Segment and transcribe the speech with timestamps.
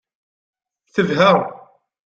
[0.93, 1.31] Tebha.